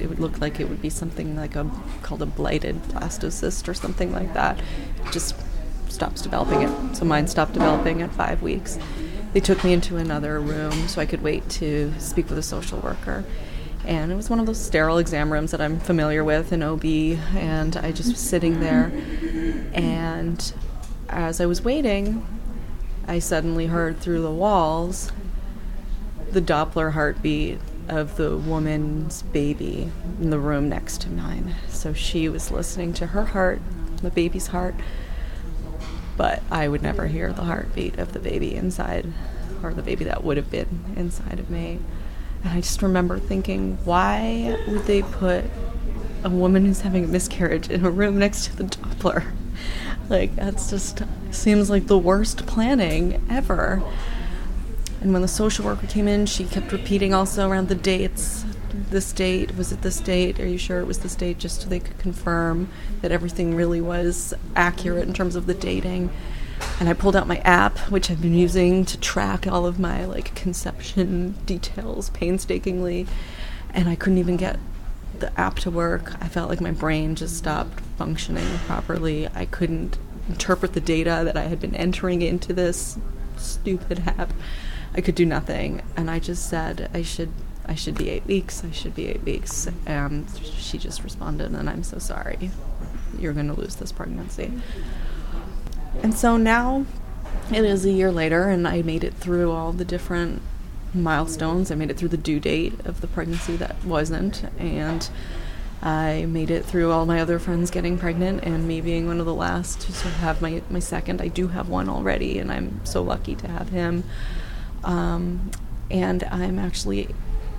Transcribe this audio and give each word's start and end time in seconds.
it 0.00 0.08
would 0.08 0.18
look 0.18 0.40
like 0.40 0.60
it 0.60 0.68
would 0.68 0.82
be 0.82 0.90
something 0.90 1.36
like 1.36 1.56
a 1.56 1.70
called 2.02 2.22
a 2.22 2.26
blighted 2.26 2.82
blastocyst 2.84 3.68
or 3.68 3.74
something 3.74 4.12
like 4.12 4.34
that. 4.34 4.58
It 4.58 5.12
just 5.12 5.34
stops 5.88 6.22
developing 6.22 6.62
it. 6.62 6.96
So 6.96 7.04
mine 7.04 7.26
stopped 7.26 7.52
developing 7.52 8.02
at 8.02 8.12
five 8.12 8.42
weeks. 8.42 8.78
They 9.32 9.40
took 9.40 9.62
me 9.64 9.72
into 9.72 9.96
another 9.96 10.40
room 10.40 10.88
so 10.88 11.00
I 11.00 11.06
could 11.06 11.22
wait 11.22 11.48
to 11.50 11.92
speak 11.98 12.28
with 12.28 12.38
a 12.38 12.42
social 12.42 12.78
worker. 12.80 13.24
And 13.84 14.10
it 14.12 14.16
was 14.16 14.28
one 14.28 14.40
of 14.40 14.46
those 14.46 14.60
sterile 14.60 14.98
exam 14.98 15.32
rooms 15.32 15.50
that 15.52 15.60
I'm 15.60 15.80
familiar 15.80 16.24
with 16.24 16.52
in 16.52 16.62
OB. 16.62 16.84
And 16.84 17.76
I 17.76 17.92
just 17.92 18.10
was 18.10 18.20
sitting 18.20 18.60
there. 18.60 18.92
And 19.72 20.52
as 21.08 21.40
I 21.40 21.46
was 21.46 21.62
waiting, 21.62 22.26
I 23.06 23.18
suddenly 23.18 23.66
heard 23.66 23.98
through 23.98 24.22
the 24.22 24.30
walls 24.30 25.12
the 26.30 26.42
Doppler 26.42 26.92
heartbeat 26.92 27.58
of 27.88 28.16
the 28.16 28.36
woman's 28.36 29.22
baby 29.22 29.90
in 30.20 30.30
the 30.30 30.38
room 30.38 30.68
next 30.68 31.00
to 31.02 31.10
mine. 31.10 31.54
So 31.68 31.92
she 31.92 32.28
was 32.28 32.50
listening 32.50 32.92
to 32.94 33.08
her 33.08 33.26
heart, 33.26 33.60
the 34.02 34.10
baby's 34.10 34.48
heart, 34.48 34.74
but 36.16 36.42
I 36.50 36.68
would 36.68 36.82
never 36.82 37.06
hear 37.06 37.32
the 37.32 37.44
heartbeat 37.44 37.98
of 37.98 38.12
the 38.12 38.18
baby 38.18 38.54
inside, 38.54 39.12
or 39.62 39.72
the 39.72 39.82
baby 39.82 40.04
that 40.04 40.24
would 40.24 40.36
have 40.36 40.50
been 40.50 40.94
inside 40.96 41.38
of 41.38 41.48
me. 41.50 41.78
And 42.42 42.52
I 42.52 42.60
just 42.60 42.82
remember 42.82 43.18
thinking, 43.18 43.78
why 43.84 44.58
would 44.68 44.84
they 44.84 45.02
put 45.02 45.44
a 46.24 46.30
woman 46.30 46.66
who's 46.66 46.82
having 46.82 47.04
a 47.04 47.08
miscarriage 47.08 47.70
in 47.70 47.84
a 47.84 47.90
room 47.90 48.18
next 48.18 48.46
to 48.46 48.56
the 48.56 48.64
Doppler? 48.64 49.24
Like, 50.08 50.34
that's 50.36 50.70
just 50.70 51.02
seems 51.32 51.68
like 51.68 51.86
the 51.86 51.98
worst 51.98 52.46
planning 52.46 53.22
ever. 53.28 53.82
And 55.00 55.12
when 55.12 55.22
the 55.22 55.28
social 55.28 55.64
worker 55.64 55.86
came 55.86 56.08
in, 56.08 56.26
she 56.26 56.44
kept 56.44 56.72
repeating 56.72 57.14
also 57.14 57.48
around 57.48 57.68
the 57.68 57.74
dates. 57.74 58.44
This 58.90 59.12
date, 59.12 59.56
was 59.56 59.72
it 59.72 59.82
this 59.82 60.00
date? 60.00 60.40
Are 60.40 60.46
you 60.46 60.58
sure 60.58 60.80
it 60.80 60.86
was 60.86 60.98
this 60.98 61.14
date? 61.14 61.38
Just 61.38 61.62
so 61.62 61.68
they 61.68 61.80
could 61.80 61.98
confirm 61.98 62.68
that 63.00 63.12
everything 63.12 63.54
really 63.54 63.80
was 63.80 64.34
accurate 64.56 65.06
in 65.06 65.14
terms 65.14 65.36
of 65.36 65.46
the 65.46 65.54
dating. 65.54 66.10
And 66.80 66.88
I 66.88 66.92
pulled 66.92 67.14
out 67.14 67.28
my 67.28 67.38
app, 67.38 67.78
which 67.90 68.10
I've 68.10 68.20
been 68.20 68.34
using 68.34 68.84
to 68.86 68.98
track 68.98 69.46
all 69.46 69.66
of 69.66 69.78
my 69.78 70.04
like 70.04 70.34
conception 70.34 71.32
details 71.46 72.10
painstakingly, 72.10 73.06
and 73.70 73.88
I 73.88 73.94
couldn't 73.94 74.18
even 74.18 74.36
get 74.36 74.58
the 75.18 75.38
app 75.38 75.56
to 75.60 75.70
work. 75.70 76.14
I 76.20 76.28
felt 76.28 76.48
like 76.48 76.60
my 76.60 76.70
brain 76.70 77.14
just 77.14 77.36
stopped 77.36 77.80
functioning 77.96 78.46
properly. 78.66 79.28
I 79.34 79.46
couldn't 79.46 79.98
interpret 80.28 80.74
the 80.74 80.80
data 80.80 81.22
that 81.24 81.36
I 81.36 81.44
had 81.44 81.60
been 81.60 81.74
entering 81.74 82.22
into 82.22 82.52
this 82.52 82.98
stupid 83.36 84.02
app. 84.06 84.32
I 84.94 85.00
could 85.00 85.14
do 85.14 85.26
nothing, 85.26 85.82
and 85.96 86.10
I 86.10 86.18
just 86.18 86.48
said 86.48 86.90
I 86.94 87.02
should 87.02 87.30
I 87.68 87.74
should 87.74 87.96
be 87.96 88.08
eight 88.08 88.24
weeks. 88.24 88.64
I 88.64 88.70
should 88.70 88.94
be 88.94 89.08
eight 89.08 89.22
weeks. 89.22 89.68
And 89.84 90.26
she 90.42 90.78
just 90.78 91.04
responded, 91.04 91.52
and 91.52 91.68
I'm 91.68 91.82
so 91.82 91.98
sorry. 91.98 92.50
You're 93.18 93.34
going 93.34 93.48
to 93.48 93.60
lose 93.60 93.76
this 93.76 93.92
pregnancy. 93.92 94.52
And 96.02 96.14
so 96.14 96.38
now 96.38 96.86
it 97.52 97.64
is 97.64 97.84
a 97.84 97.90
year 97.90 98.10
later, 98.10 98.48
and 98.48 98.66
I 98.66 98.80
made 98.82 99.04
it 99.04 99.14
through 99.14 99.52
all 99.52 99.72
the 99.72 99.84
different 99.84 100.40
milestones. 100.94 101.70
I 101.70 101.74
made 101.74 101.90
it 101.90 101.98
through 101.98 102.08
the 102.08 102.16
due 102.16 102.40
date 102.40 102.74
of 102.86 103.02
the 103.02 103.06
pregnancy 103.06 103.56
that 103.56 103.84
wasn't, 103.84 104.44
and 104.58 105.08
I 105.82 106.24
made 106.26 106.50
it 106.50 106.64
through 106.64 106.90
all 106.90 107.04
my 107.04 107.20
other 107.20 107.38
friends 107.38 107.70
getting 107.70 107.98
pregnant 107.98 108.44
and 108.44 108.66
me 108.66 108.80
being 108.80 109.06
one 109.06 109.20
of 109.20 109.26
the 109.26 109.34
last 109.34 109.82
to 109.82 110.08
have 110.08 110.40
my, 110.40 110.62
my 110.70 110.78
second. 110.78 111.20
I 111.20 111.28
do 111.28 111.48
have 111.48 111.68
one 111.68 111.90
already, 111.90 112.38
and 112.38 112.50
I'm 112.50 112.80
so 112.84 113.02
lucky 113.02 113.34
to 113.36 113.48
have 113.48 113.68
him. 113.68 114.04
Um, 114.84 115.50
and 115.90 116.24
I'm 116.24 116.58
actually 116.58 117.14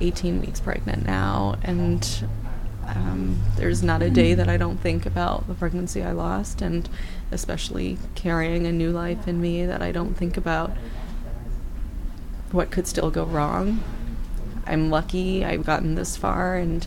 18 0.00 0.40
weeks 0.40 0.60
pregnant 0.60 1.06
now, 1.06 1.56
and 1.62 2.24
um, 2.86 3.40
there's 3.56 3.82
not 3.82 4.02
a 4.02 4.10
day 4.10 4.34
that 4.34 4.48
I 4.48 4.56
don't 4.56 4.78
think 4.78 5.06
about 5.06 5.46
the 5.46 5.54
pregnancy 5.54 6.02
I 6.02 6.12
lost, 6.12 6.62
and 6.62 6.88
especially 7.30 7.98
carrying 8.14 8.66
a 8.66 8.72
new 8.72 8.90
life 8.90 9.28
in 9.28 9.40
me 9.40 9.64
that 9.66 9.82
I 9.82 9.92
don't 9.92 10.14
think 10.14 10.36
about 10.36 10.72
what 12.52 12.70
could 12.70 12.86
still 12.86 13.10
go 13.10 13.24
wrong. 13.24 13.82
I'm 14.66 14.90
lucky 14.90 15.44
I've 15.44 15.64
gotten 15.64 15.94
this 15.94 16.16
far, 16.16 16.56
and 16.56 16.86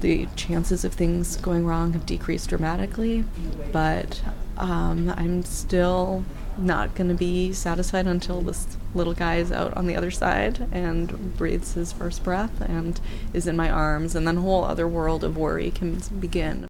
the 0.00 0.28
chances 0.36 0.84
of 0.84 0.94
things 0.94 1.36
going 1.36 1.66
wrong 1.66 1.92
have 1.92 2.06
decreased 2.06 2.48
dramatically, 2.48 3.24
but 3.72 4.22
um, 4.56 5.12
I'm 5.16 5.42
still 5.42 6.24
not 6.58 6.94
going 6.94 7.08
to 7.08 7.14
be 7.14 7.52
satisfied 7.52 8.06
until 8.06 8.40
this 8.40 8.76
little 8.94 9.14
guy 9.14 9.36
is 9.36 9.52
out 9.52 9.76
on 9.76 9.86
the 9.86 9.96
other 9.96 10.10
side 10.10 10.66
and 10.72 11.36
breathes 11.36 11.74
his 11.74 11.92
first 11.92 12.24
breath 12.24 12.60
and 12.60 13.00
is 13.32 13.46
in 13.46 13.56
my 13.56 13.70
arms, 13.70 14.14
and 14.14 14.26
then 14.26 14.38
a 14.38 14.40
whole 14.40 14.64
other 14.64 14.88
world 14.88 15.22
of 15.22 15.36
worry 15.36 15.70
can 15.70 16.00
begin. 16.18 16.66